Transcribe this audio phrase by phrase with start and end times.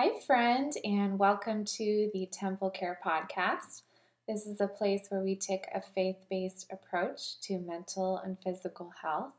[0.00, 3.82] Hi, friend, and welcome to the Temple Care Podcast.
[4.28, 8.92] This is a place where we take a faith based approach to mental and physical
[9.02, 9.32] health.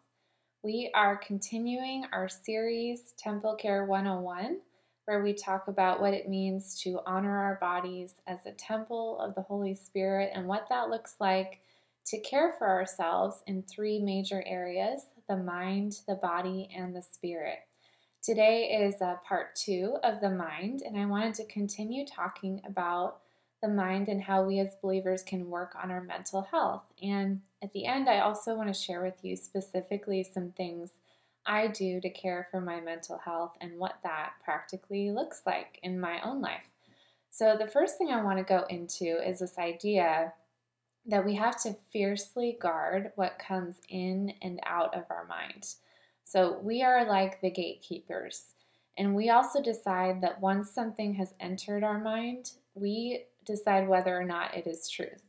[0.61, 4.57] We are continuing our series, Temple Care 101,
[5.05, 9.36] where we talk about what it means to honor our bodies as a temple of
[9.36, 11.61] the Holy Spirit and what that looks like
[12.07, 17.59] to care for ourselves in three major areas the mind, the body, and the spirit.
[18.21, 23.21] Today is uh, part two of the mind, and I wanted to continue talking about
[23.61, 26.83] the mind and how we as believers can work on our mental health.
[27.01, 30.92] And at the end, I also want to share with you specifically some things
[31.45, 35.97] I do to care for my mental health and what that practically looks like in
[35.97, 36.67] my own life.
[37.30, 40.34] So, the first thing I want to go into is this idea
[41.06, 45.75] that we have to fiercely guard what comes in and out of our mind.
[46.30, 48.53] So we are like the gatekeepers.
[48.95, 54.23] And we also decide that once something has entered our mind, we decide whether or
[54.23, 55.23] not it is truth.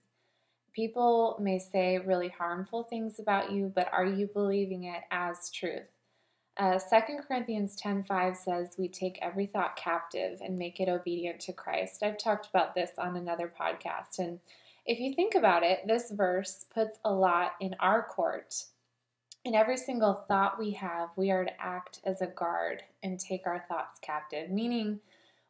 [0.74, 5.88] People may say really harmful things about you, but are you believing it as truth?
[6.58, 11.54] Uh, 2 Corinthians 10:5 says we take every thought captive and make it obedient to
[11.54, 12.02] Christ.
[12.02, 14.40] I've talked about this on another podcast and
[14.84, 18.64] if you think about it, this verse puts a lot in our court
[19.44, 23.46] in every single thought we have, we are to act as a guard and take
[23.46, 25.00] our thoughts captive, meaning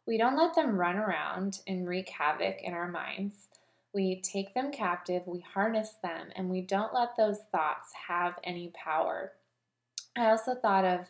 [0.06, 3.48] we don't let them run around and wreak havoc in our minds.
[3.92, 8.72] We take them captive, we harness them, and we don't let those thoughts have any
[8.74, 9.32] power.
[10.16, 11.06] I also thought of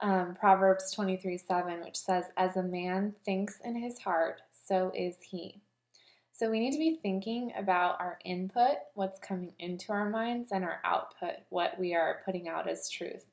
[0.00, 5.16] um, Proverbs 23 7, which says, As a man thinks in his heart, so is
[5.20, 5.60] he.
[6.38, 10.64] So we need to be thinking about our input, what's coming into our minds, and
[10.64, 13.24] our output, what we are putting out as truth.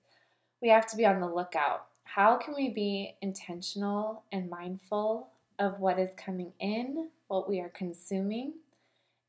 [0.62, 1.88] We have to be on the lookout.
[2.06, 5.28] How can we be intentional and mindful
[5.60, 8.54] of what is coming in, what we are consuming,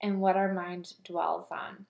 [0.01, 1.87] and what our mind dwells on?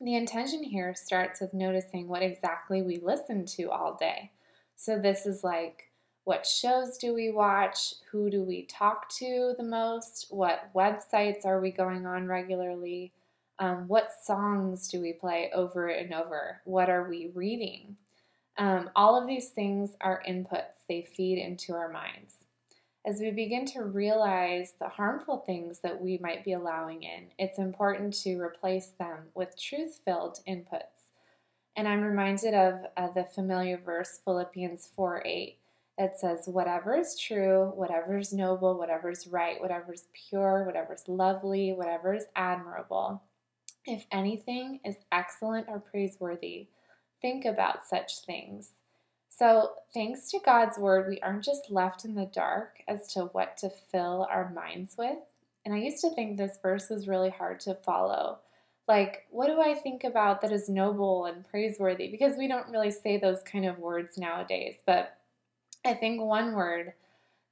[0.00, 4.30] The intention here starts with noticing what exactly we listen to all day.
[4.76, 5.89] So, this is like
[6.24, 7.94] what shows do we watch?
[8.10, 10.26] Who do we talk to the most?
[10.30, 13.12] What websites are we going on regularly?
[13.58, 16.60] Um, what songs do we play over and over?
[16.64, 17.96] What are we reading?
[18.58, 22.34] Um, all of these things are inputs, they feed into our minds.
[23.06, 27.58] As we begin to realize the harmful things that we might be allowing in, it's
[27.58, 31.08] important to replace them with truth filled inputs.
[31.76, 35.59] And I'm reminded of uh, the familiar verse, Philippians 4 8
[36.00, 40.94] it says, whatever is true, whatever is noble, whatever is right, whatever is pure, whatever
[40.94, 43.22] is lovely, whatever is admirable.
[43.84, 46.68] If anything is excellent or praiseworthy,
[47.20, 48.70] think about such things.
[49.28, 53.58] So, thanks to God's word, we aren't just left in the dark as to what
[53.58, 55.18] to fill our minds with.
[55.66, 58.38] And I used to think this verse was really hard to follow.
[58.88, 62.08] Like, what do I think about that is noble and praiseworthy?
[62.08, 64.76] Because we don't really say those kind of words nowadays.
[64.86, 65.19] But
[65.84, 66.94] I think one word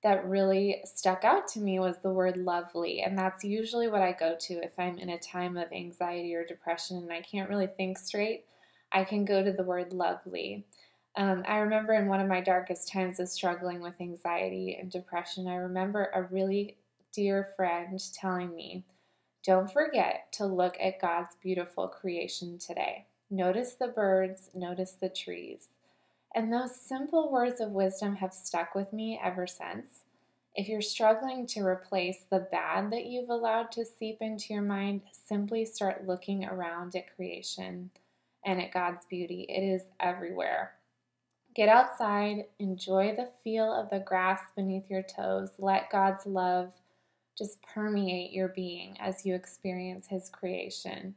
[0.03, 3.01] that really stuck out to me was the word lovely.
[3.01, 6.45] And that's usually what I go to if I'm in a time of anxiety or
[6.45, 8.45] depression and I can't really think straight.
[8.93, 10.65] I can go to the word lovely.
[11.17, 15.49] Um, I remember in one of my darkest times of struggling with anxiety and depression,
[15.49, 16.77] I remember a really
[17.13, 18.85] dear friend telling me,
[19.43, 23.07] Don't forget to look at God's beautiful creation today.
[23.31, 25.69] Notice the birds, notice the trees.
[26.35, 30.05] And those simple words of wisdom have stuck with me ever since.
[30.55, 35.03] If you're struggling to replace the bad that you've allowed to seep into your mind,
[35.13, 37.91] simply start looking around at creation
[38.45, 39.47] and at God's beauty.
[39.49, 40.73] It is everywhere.
[41.55, 45.51] Get outside, enjoy the feel of the grass beneath your toes.
[45.59, 46.73] Let God's love
[47.37, 51.15] just permeate your being as you experience His creation.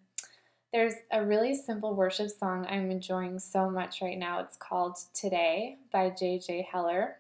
[0.73, 4.39] There's a really simple worship song I'm enjoying so much right now.
[4.39, 6.69] It's called Today by J.J.
[6.71, 7.17] Heller.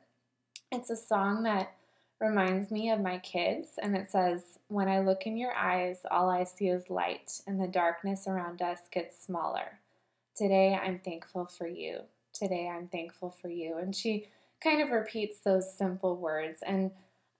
[0.71, 1.73] It's a song that
[2.21, 6.29] reminds me of my kids, and it says, When I look in your eyes, all
[6.29, 9.79] I see is light, and the darkness around us gets smaller.
[10.33, 12.03] Today I'm thankful for you.
[12.31, 13.75] Today I'm thankful for you.
[13.75, 14.29] And she
[14.63, 16.59] kind of repeats those simple words.
[16.65, 16.91] And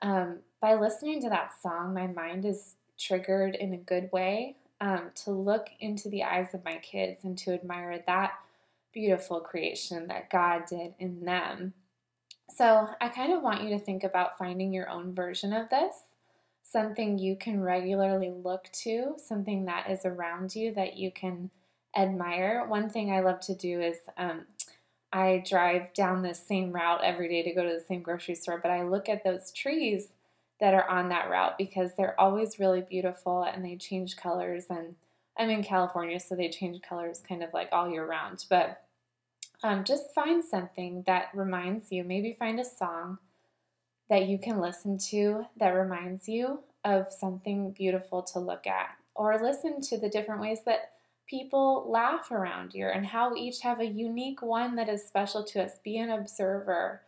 [0.02, 5.12] um, by listening to that song, my mind is triggered in a good way um,
[5.24, 8.34] to look into the eyes of my kids and to admire that
[8.92, 11.74] beautiful creation that God did in them.
[12.50, 15.96] So, I kind of want you to think about finding your own version of this,
[16.64, 21.50] something you can regularly look to, something that is around you that you can
[21.96, 22.66] admire.
[22.68, 24.48] One thing I love to do is um,
[25.14, 28.60] I drive down the same route every day to go to the same grocery store,
[28.62, 30.10] but I look at those trees
[30.62, 34.66] that are on that route because they're always really beautiful and they change colors.
[34.70, 34.96] And
[35.38, 38.46] I'm in California, so they change colors kind of like all year round.
[38.50, 38.84] But
[39.64, 43.18] um, just find something that reminds you, maybe find a song
[44.10, 49.40] that you can listen to that reminds you of something beautiful to look at, or
[49.42, 50.92] listen to the different ways that
[51.28, 55.44] people laugh around you and how we each have a unique one that is special
[55.44, 55.74] to us.
[55.84, 57.02] Be an observer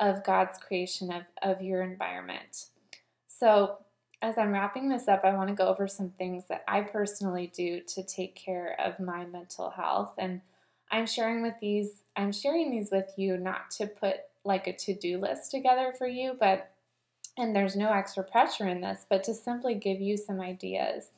[0.00, 2.66] of God's creation of, of your environment.
[3.38, 3.78] So,
[4.22, 7.52] as I'm wrapping this up, I want to go over some things that I personally
[7.54, 10.14] do to take care of my mental health.
[10.16, 10.40] And
[10.90, 15.18] I'm sharing with these, I'm sharing these with you not to put like a to-do
[15.18, 16.72] list together for you, but
[17.36, 21.08] and there's no extra pressure in this, but to simply give you some ideas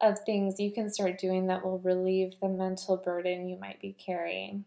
[0.00, 3.92] of things you can start doing that will relieve the mental burden you might be
[3.92, 4.64] carrying.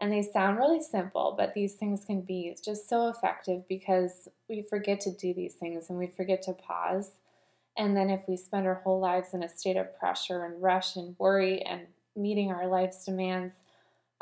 [0.00, 4.62] And they sound really simple, but these things can be just so effective because we
[4.62, 7.12] forget to do these things and we forget to pause.
[7.76, 10.96] And then if we spend our whole lives in a state of pressure and rush
[10.96, 11.82] and worry and
[12.16, 13.54] meeting our life's demands,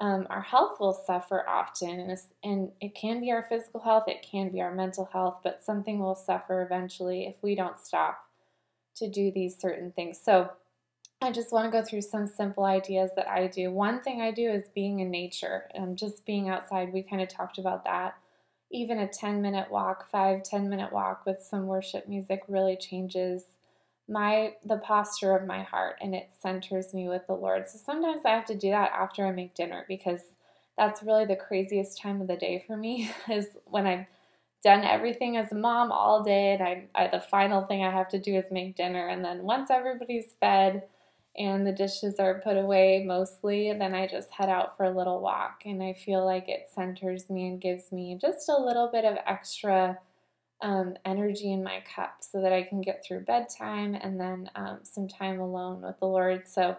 [0.00, 2.00] um, our health will suffer often.
[2.00, 5.62] And, and it can be our physical health, it can be our mental health, but
[5.62, 8.26] something will suffer eventually if we don't stop
[8.96, 10.18] to do these certain things.
[10.22, 10.50] So
[11.22, 13.70] I just want to go through some simple ideas that I do.
[13.70, 16.92] One thing I do is being in nature and just being outside.
[16.92, 18.14] We kind of talked about that.
[18.72, 23.44] Even a 10 minute walk, five, 10 minute walk with some worship music really changes
[24.08, 27.68] my the posture of my heart and it centers me with the Lord.
[27.68, 30.20] So sometimes I have to do that after I make dinner because
[30.78, 34.06] that's really the craziest time of the day for me is when I've
[34.64, 38.08] done everything as a mom all day and I, I the final thing I have
[38.08, 40.84] to do is make dinner and then once everybody's fed
[41.36, 45.20] and the dishes are put away mostly, then I just head out for a little
[45.20, 49.04] walk and I feel like it centers me and gives me just a little bit
[49.04, 49.98] of extra
[50.62, 54.80] um, energy in my cup so that I can get through bedtime and then um,
[54.82, 56.48] some time alone with the Lord.
[56.48, 56.76] So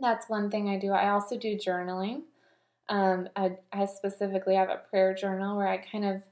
[0.00, 0.92] that's one thing I do.
[0.92, 2.22] I also do journaling.
[2.88, 6.22] Um, I, I specifically have a prayer journal where I kind of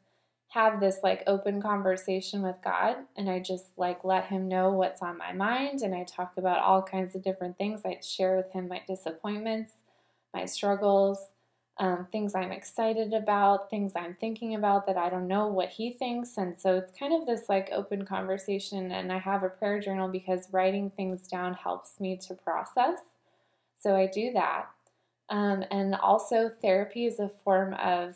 [0.57, 5.03] have this like open conversation with God and I just like let him know what's
[5.03, 7.83] on my mind and I talk about all kinds of different things.
[7.85, 9.73] I share with him my disappointments,
[10.33, 11.19] my struggles,
[11.77, 15.93] um, things I'm excited about, things I'm thinking about that I don't know what he
[15.93, 16.39] thinks.
[16.39, 18.93] And so it's kind of this like open conversation.
[18.93, 23.01] And I have a prayer journal because writing things down helps me to process.
[23.79, 24.71] So I do that.
[25.29, 28.15] Um, and also, therapy is a form of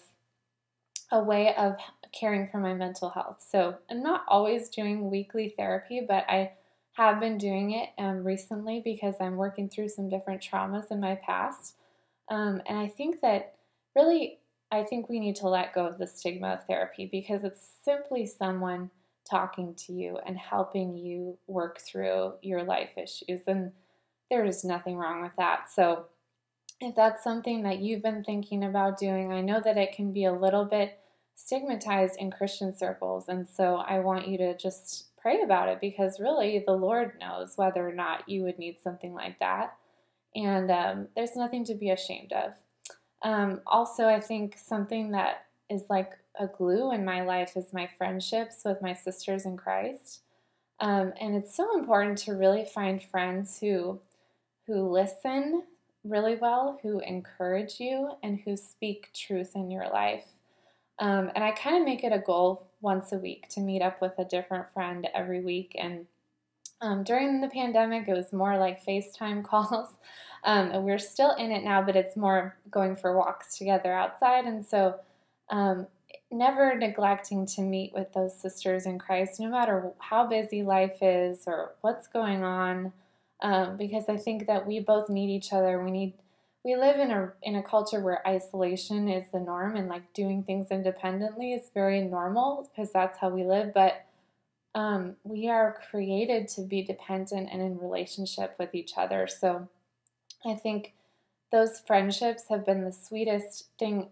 [1.12, 1.76] a way of
[2.12, 3.44] caring for my mental health.
[3.48, 6.52] So I'm not always doing weekly therapy, but I
[6.92, 11.14] have been doing it um, recently because I'm working through some different traumas in my
[11.14, 11.76] past.
[12.28, 13.54] Um, and I think that
[13.94, 14.38] really,
[14.70, 18.26] I think we need to let go of the stigma of therapy because it's simply
[18.26, 18.90] someone
[19.28, 23.42] talking to you and helping you work through your life issues.
[23.46, 23.72] And
[24.30, 25.70] there is nothing wrong with that.
[25.70, 26.06] So,
[26.82, 30.24] if that's something that you've been thinking about doing, I know that it can be
[30.24, 30.98] a little bit
[31.34, 33.28] stigmatized in Christian circles.
[33.28, 37.56] And so I want you to just pray about it because really the Lord knows
[37.56, 39.76] whether or not you would need something like that
[40.34, 42.52] and um, there's nothing to be ashamed of.
[43.22, 47.88] Um, also, I think something that is like a glue in my life is my
[47.98, 50.22] friendships with my sisters in Christ.
[50.78, 54.00] Um, and it's so important to really find friends who
[54.66, 55.64] who listen
[56.04, 60.24] really well, who encourage you, and who speak truth in your life.
[61.00, 64.00] Um, and I kind of make it a goal once a week to meet up
[64.00, 66.06] with a different friend every week and
[66.82, 69.88] um, during the pandemic, it was more like FaceTime calls.
[70.44, 74.46] Um, and we're still in it now, but it's more going for walks together outside.
[74.46, 74.98] And so,
[75.50, 75.86] um,
[76.30, 81.44] never neglecting to meet with those sisters in Christ, no matter how busy life is
[81.46, 82.92] or what's going on,
[83.42, 85.82] um, because I think that we both need each other.
[85.82, 86.14] We need
[86.62, 90.42] we live in a in a culture where isolation is the norm and like doing
[90.42, 93.72] things independently is very normal because that's how we live.
[93.72, 94.04] But
[94.74, 99.26] um, we are created to be dependent and in relationship with each other.
[99.26, 99.68] So
[100.44, 100.94] I think
[101.50, 104.08] those friendships have been the sweetest thing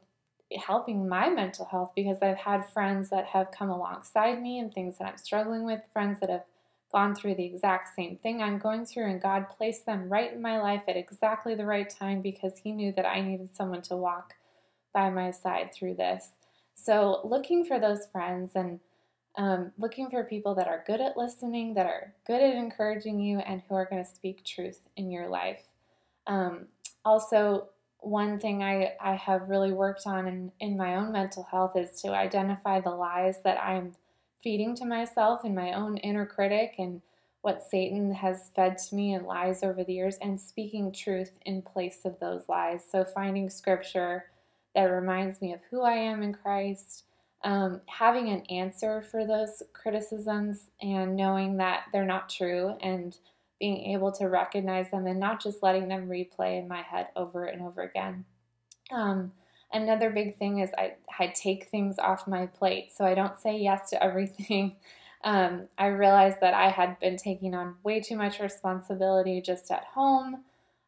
[0.67, 4.97] helping my mental health because I've had friends that have come alongside me and things
[4.99, 6.45] that I'm struggling with, friends that have
[6.91, 10.41] gone through the exact same thing I'm going through, and God placed them right in
[10.41, 13.97] my life at exactly the right time because He knew that I needed someone to
[13.97, 14.35] walk
[14.93, 16.31] by my side through this.
[16.75, 18.81] So, looking for those friends and
[19.37, 23.39] um, looking for people that are good at listening, that are good at encouraging you,
[23.39, 25.63] and who are going to speak truth in your life.
[26.27, 26.67] Um,
[27.05, 27.69] also,
[28.01, 32.01] one thing I, I have really worked on in, in my own mental health is
[32.03, 33.93] to identify the lies that I'm
[34.43, 37.03] feeding to myself and my own inner critic and
[37.43, 41.63] what Satan has fed to me and lies over the years and speaking truth in
[41.63, 42.85] place of those lies.
[42.91, 44.27] So finding scripture
[44.75, 47.05] that reminds me of who I am in Christ,
[47.45, 53.17] um, having an answer for those criticisms and knowing that they're not true and
[53.61, 57.45] being able to recognize them and not just letting them replay in my head over
[57.45, 58.25] and over again.
[58.91, 59.33] Um,
[59.73, 62.93] another big thing is I, I take things off my plate.
[62.95, 64.77] So I don't say yes to everything.
[65.25, 69.83] Um, I realized that I had been taking on way too much responsibility just at
[69.93, 70.45] home.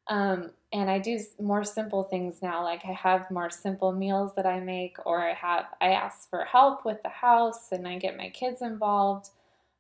[0.06, 2.62] Um, and I do more simple things now.
[2.62, 6.44] Like I have more simple meals that I make, or I have I ask for
[6.44, 9.30] help with the house, and I get my kids involved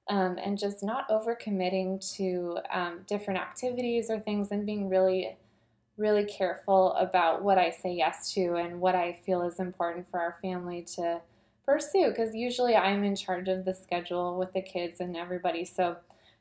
[0.08, 5.36] um, and just not overcommitting to um, different activities or things and being really,
[6.00, 10.18] really careful about what I say yes to and what I feel is important for
[10.18, 11.20] our family to
[11.64, 12.08] pursue.
[12.08, 15.64] Because usually I'm in charge of the schedule with the kids and everybody.
[15.64, 15.98] So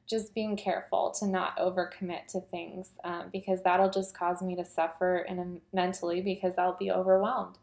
[0.09, 4.65] just being careful to not overcommit to things um, because that'll just cause me to
[4.65, 7.57] suffer and mentally because I'll be overwhelmed.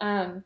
[0.00, 0.42] Um,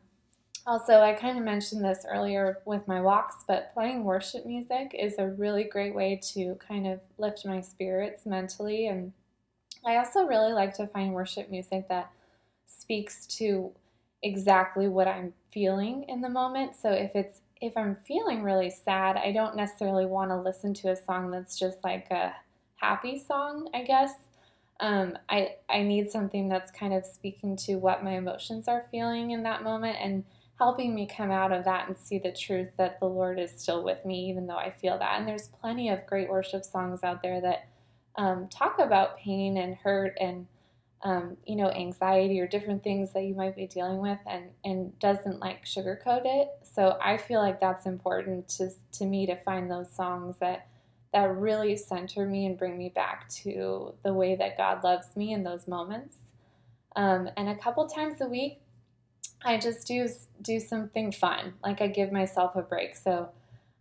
[0.67, 5.17] also, I kind of mentioned this earlier with my walks, but playing worship music is
[5.17, 8.85] a really great way to kind of lift my spirits mentally.
[8.85, 9.13] And
[9.85, 12.11] I also really like to find worship music that
[12.65, 13.71] speaks to
[14.21, 16.75] exactly what I'm feeling in the moment.
[16.75, 20.91] So if it's if I'm feeling really sad, I don't necessarily want to listen to
[20.91, 22.33] a song that's just like a
[22.75, 24.13] happy song, I guess.
[24.79, 29.31] Um, I I need something that's kind of speaking to what my emotions are feeling
[29.31, 30.23] in that moment and
[30.57, 33.83] helping me come out of that and see the truth that the Lord is still
[33.83, 35.17] with me, even though I feel that.
[35.17, 37.67] And there's plenty of great worship songs out there that
[38.19, 40.45] um, talk about pain and hurt and
[41.03, 44.99] um, you know anxiety or different things that you might be dealing with, and and
[44.99, 46.49] doesn't like sugarcoat it.
[46.61, 50.67] So I feel like that's important to to me to find those songs that
[51.13, 55.33] that really center me and bring me back to the way that God loves me
[55.33, 56.17] in those moments.
[56.95, 58.59] Um, and a couple times a week,
[59.43, 60.09] I just do
[60.41, 61.53] do something fun.
[61.63, 62.97] Like I give myself a break.
[62.97, 63.29] So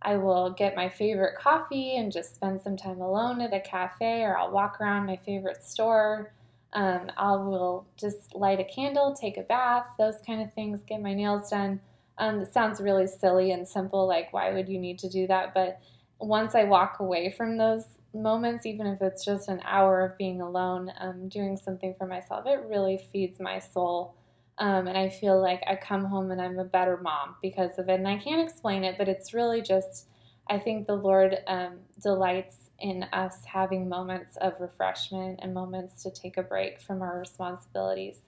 [0.02, 4.22] I will get my favorite coffee and just spend some time alone at a cafe,
[4.22, 6.32] or I'll walk around my favorite store.
[6.72, 11.00] Um, I will just light a candle, take a bath, those kind of things, get
[11.00, 11.80] my nails done.
[12.18, 15.54] Um, it sounds really silly and simple, like why would you need to do that?
[15.54, 15.80] But
[16.20, 20.40] once I walk away from those moments, even if it's just an hour of being
[20.40, 24.14] alone, um, doing something for myself, it really feeds my soul
[24.58, 27.88] um, and I feel like I come home and I'm a better mom because of
[27.88, 27.94] it.
[27.94, 30.08] And I can't explain it, but it's really just,
[30.48, 36.10] I think the Lord um, delights in us having moments of refreshment and moments to
[36.10, 38.20] take a break from our responsibilities.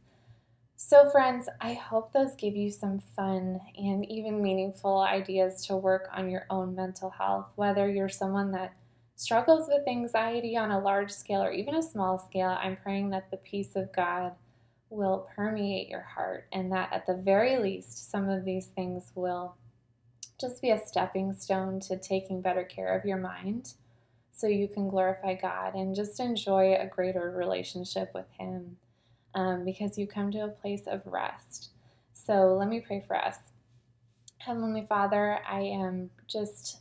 [0.77, 6.09] So, friends, I hope those give you some fun and even meaningful ideas to work
[6.13, 8.73] on your own mental health, whether you're someone that
[9.15, 12.57] struggles with anxiety on a large scale or even a small scale.
[12.59, 14.33] I'm praying that the peace of God
[14.91, 19.55] will permeate your heart, and that at the very least, some of these things will
[20.41, 23.75] just be a stepping stone to taking better care of your mind
[24.33, 28.77] so you can glorify God and just enjoy a greater relationship with Him
[29.35, 31.71] um, because you come to a place of rest.
[32.13, 33.37] So let me pray for us.
[34.39, 36.79] Heavenly Father, I am just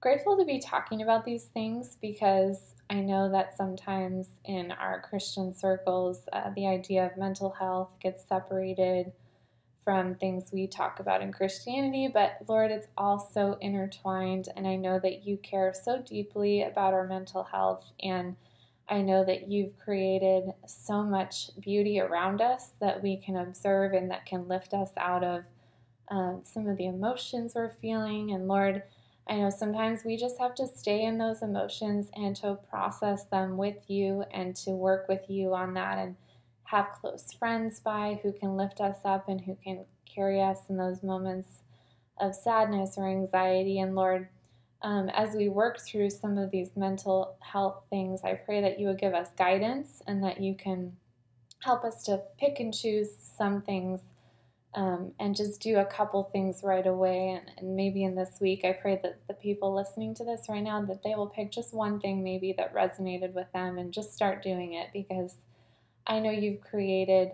[0.00, 5.54] grateful to be talking about these things because I know that sometimes in our Christian
[5.56, 9.12] circles, uh, the idea of mental health gets separated
[9.82, 14.48] from things we talk about in Christianity, but Lord, it's all so intertwined.
[14.54, 17.82] And I know that you care so deeply about our mental health.
[18.02, 18.36] And
[18.90, 24.10] I know that you've created so much beauty around us that we can observe and
[24.10, 25.44] that can lift us out of
[26.08, 28.32] um, some of the emotions we're feeling.
[28.32, 28.82] And Lord,
[29.28, 33.56] I know sometimes we just have to stay in those emotions and to process them
[33.56, 36.16] with you and to work with you on that and
[36.64, 40.76] have close friends by who can lift us up and who can carry us in
[40.76, 41.60] those moments
[42.20, 43.78] of sadness or anxiety.
[43.78, 44.28] And Lord,
[44.82, 48.88] um, as we work through some of these mental health things, I pray that you
[48.88, 50.96] would give us guidance and that you can
[51.60, 54.00] help us to pick and choose some things
[54.74, 57.30] um, and just do a couple things right away.
[57.30, 60.62] And, and, maybe in this week, I pray that the people listening to this right
[60.62, 64.14] now that they will pick just one thing maybe that resonated with them and just
[64.14, 65.36] start doing it because
[66.06, 67.32] I know you've created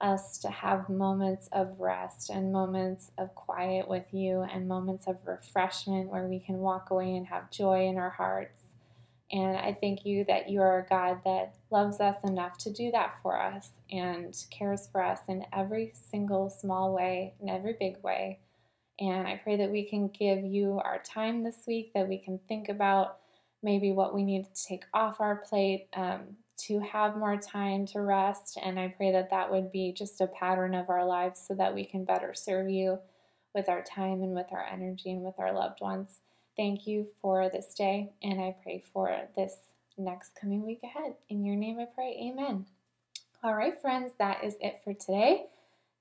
[0.00, 5.16] us to have moments of rest and moments of quiet with you and moments of
[5.24, 8.65] refreshment where we can walk away and have joy in our hearts.
[9.32, 12.90] And I thank you that you are a God that loves us enough to do
[12.92, 18.02] that for us and cares for us in every single small way, in every big
[18.02, 18.38] way.
[19.00, 22.38] And I pray that we can give you our time this week, that we can
[22.48, 23.18] think about
[23.62, 28.00] maybe what we need to take off our plate um, to have more time to
[28.00, 28.58] rest.
[28.62, 31.74] And I pray that that would be just a pattern of our lives so that
[31.74, 33.00] we can better serve you
[33.54, 36.20] with our time and with our energy and with our loved ones.
[36.56, 39.56] Thank you for this day, and I pray for this
[39.98, 41.14] next coming week ahead.
[41.28, 42.64] In your name I pray, amen.
[43.44, 45.48] All right, friends, that is it for today.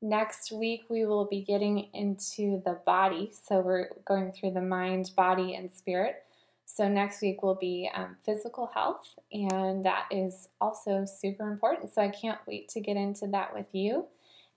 [0.01, 3.33] Next week, we will be getting into the body.
[3.33, 6.24] So, we're going through the mind, body, and spirit.
[6.65, 11.93] So, next week will be um, physical health, and that is also super important.
[11.93, 14.05] So, I can't wait to get into that with you.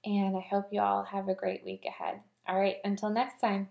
[0.04, 2.20] And I hope you all have a great week ahead.
[2.46, 3.68] All right, until next time.